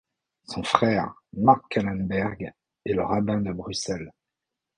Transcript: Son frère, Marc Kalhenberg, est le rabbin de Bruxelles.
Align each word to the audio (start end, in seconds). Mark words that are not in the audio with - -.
Son 0.47 0.63
frère, 0.63 1.13
Marc 1.33 1.61
Kalhenberg, 1.69 2.51
est 2.85 2.93
le 2.95 3.03
rabbin 3.03 3.39
de 3.41 3.51
Bruxelles. 3.53 4.11